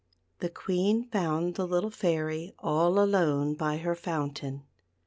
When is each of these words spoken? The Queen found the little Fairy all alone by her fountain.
The 0.39 0.49
Queen 0.49 1.03
found 1.11 1.53
the 1.53 1.67
little 1.67 1.91
Fairy 1.91 2.55
all 2.57 2.99
alone 2.99 3.53
by 3.53 3.77
her 3.77 3.93
fountain. 3.93 4.63